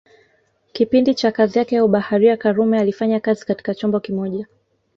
Kipindi 0.71 1.13
cha 1.15 1.31
kazi 1.31 1.59
yake 1.59 1.75
ya 1.75 1.85
ubaharia 1.85 2.37
karume 2.37 2.79
alifanya 2.79 3.19
kazi 3.19 3.45
katika 3.45 3.75
chombo 3.75 3.99
kimoja 3.99 4.47